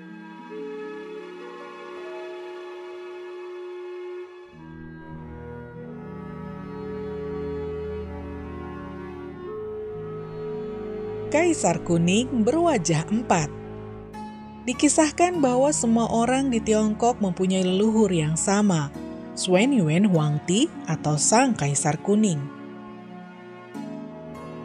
[11.87, 13.47] Kuning berwajah empat.
[14.67, 18.91] Dikisahkan bahwa semua orang di Tiongkok mempunyai leluhur yang sama,
[19.39, 22.43] Suen Yuen Huangti atau Sang Kaisar Kuning.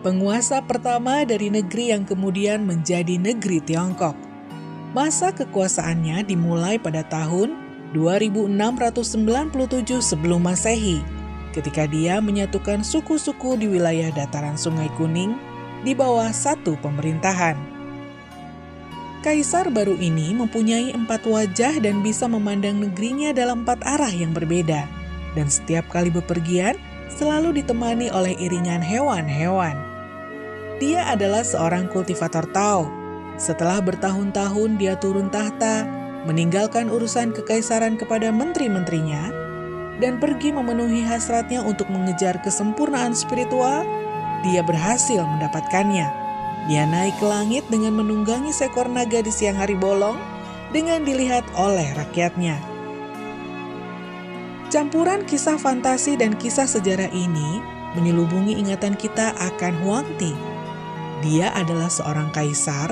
[0.02, 4.33] Penguasa pertama dari negeri yang kemudian menjadi negeri Tiongkok.
[4.94, 7.58] Masa kekuasaannya dimulai pada tahun
[7.98, 8.54] 2697
[10.06, 11.02] sebelum Masehi,
[11.50, 15.34] ketika dia menyatukan suku-suku di wilayah dataran Sungai Kuning
[15.82, 17.58] di bawah satu pemerintahan.
[19.26, 24.86] Kaisar baru ini mempunyai empat wajah dan bisa memandang negerinya dalam empat arah yang berbeda.
[25.34, 26.78] Dan setiap kali bepergian,
[27.10, 29.73] selalu ditemani oleh iringan hewan-hewan.
[30.78, 33.03] Dia adalah seorang kultivator Tao.
[33.38, 35.86] Setelah bertahun-tahun dia turun tahta,
[36.23, 39.34] meninggalkan urusan kekaisaran kepada menteri-menterinya,
[39.98, 43.86] dan pergi memenuhi hasratnya untuk mengejar kesempurnaan spiritual
[44.44, 46.08] dia berhasil mendapatkannya.
[46.67, 50.16] Dia naik ke langit dengan menunggangi seekor naga di siang hari bolong
[50.72, 52.56] dengan dilihat oleh rakyatnya.
[54.72, 57.61] Campuran kisah fantasi dan kisah sejarah ini
[57.94, 60.34] menyelubungi ingatan kita akan Huang Ti.
[61.22, 62.89] Dia adalah seorang kaisar,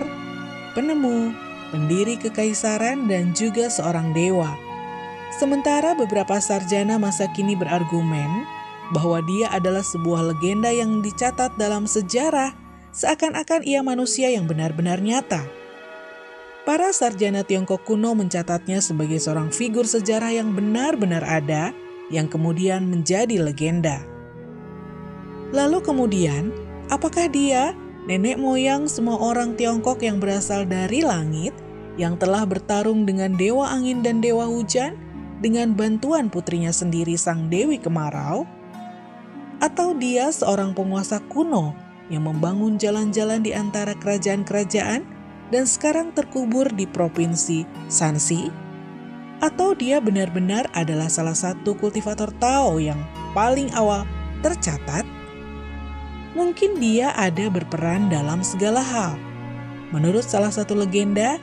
[0.73, 1.31] penemu,
[1.71, 4.51] pendiri kekaisaran, dan juga seorang dewa.
[5.31, 8.43] Sementara beberapa sarjana masa kini berargumen
[8.91, 12.51] bahwa dia adalah sebuah legenda yang dicatat dalam sejarah,
[12.91, 15.47] seakan-akan ia manusia yang benar-benar nyata.
[16.61, 21.73] Para sarjana Tiongkok kuno mencatatnya sebagai seorang figur sejarah yang benar-benar ada,
[22.13, 24.03] yang kemudian menjadi legenda.
[25.55, 26.53] Lalu kemudian,
[26.93, 27.73] apakah dia
[28.07, 31.53] nenek moyang semua orang Tiongkok yang berasal dari langit,
[31.99, 34.97] yang telah bertarung dengan dewa angin dan dewa hujan,
[35.41, 38.45] dengan bantuan putrinya sendiri sang Dewi Kemarau?
[39.61, 41.77] atau dia seorang penguasa kuno
[42.09, 45.05] yang membangun jalan-jalan di antara kerajaan-kerajaan
[45.53, 48.49] dan sekarang terkubur di provinsi Sansi?
[49.39, 52.99] Atau dia benar-benar adalah salah satu kultivator Tao yang
[53.37, 54.03] paling awal
[54.41, 55.20] tercatat?
[56.31, 59.19] Mungkin dia ada berperan dalam segala hal.
[59.91, 61.35] Menurut salah satu legenda,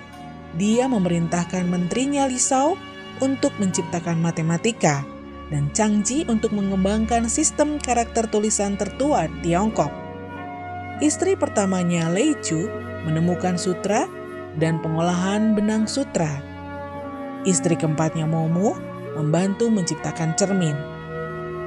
[0.56, 2.80] dia memerintahkan menterinya Lisau
[3.20, 5.04] untuk menciptakan matematika
[5.52, 9.92] dan Changji untuk mengembangkan sistem karakter tulisan tertua Tiongkok.
[11.04, 12.68] Istri pertamanya Lei Chu
[13.04, 14.08] menemukan sutra
[14.56, 16.40] dan pengolahan benang sutra.
[17.46, 18.74] Istri keempatnya Momo
[19.14, 20.97] membantu menciptakan cermin.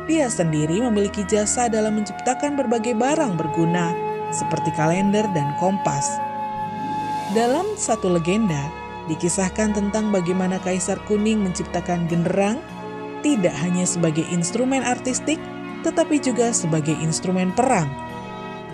[0.09, 3.93] Dia sendiri memiliki jasa dalam menciptakan berbagai barang berguna
[4.33, 6.17] seperti kalender dan kompas.
[7.37, 8.71] Dalam satu legenda,
[9.07, 12.57] dikisahkan tentang bagaimana Kaisar Kuning menciptakan genderang
[13.21, 15.37] tidak hanya sebagai instrumen artistik,
[15.85, 17.87] tetapi juga sebagai instrumen perang.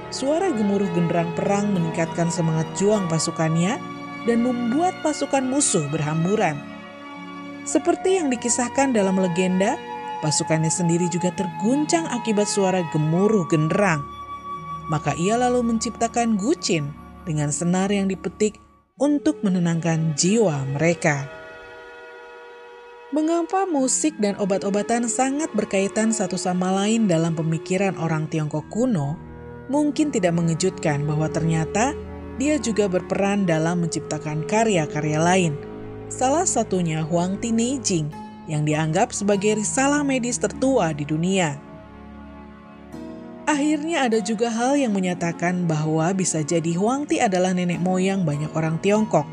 [0.08, 3.76] Suara gemuruh genderang perang meningkatkan semangat juang pasukannya
[4.24, 6.56] dan membuat pasukan musuh berhamburan.
[7.68, 9.76] Seperti yang dikisahkan dalam legenda,
[10.20, 14.04] pasukannya sendiri juga terguncang akibat suara gemuruh genderang.
[14.88, 16.96] Maka ia lalu menciptakan gucin
[17.28, 18.58] dengan senar yang dipetik
[18.98, 21.28] untuk menenangkan jiwa mereka.
[23.16, 29.16] Mengapa musik dan obat-obatan sangat berkaitan satu sama lain dalam pemikiran orang Tiongkok kuno?
[29.72, 31.96] Mungkin tidak mengejutkan bahwa ternyata
[32.36, 35.54] dia juga berperan dalam menciptakan karya-karya lain.
[36.12, 41.60] Salah satunya Huang Ti Neijing yang dianggap sebagai risalah medis tertua di dunia.
[43.48, 48.52] Akhirnya ada juga hal yang menyatakan bahwa bisa jadi Huang Ti adalah nenek moyang banyak
[48.52, 49.24] orang Tiongkok.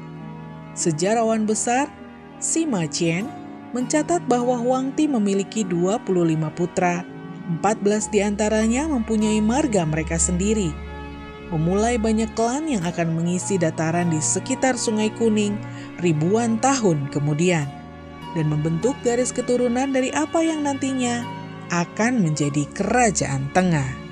[0.78, 1.90] Sejarawan besar
[2.38, 3.26] Sima Qian
[3.74, 6.06] mencatat bahwa Huang Ti memiliki 25
[6.54, 7.02] putra,
[7.58, 10.70] 14 di antaranya mempunyai marga mereka sendiri.
[11.50, 15.58] Memulai banyak klan yang akan mengisi dataran di sekitar Sungai Kuning
[15.98, 17.66] ribuan tahun kemudian,
[18.34, 21.24] dan membentuk garis keturunan dari apa yang nantinya
[21.72, 24.03] akan menjadi kerajaan tengah.